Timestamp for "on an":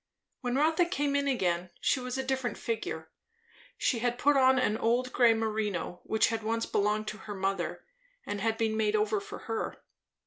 4.35-4.75